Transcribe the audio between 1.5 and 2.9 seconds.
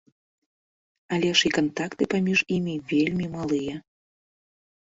кантакты паміж імі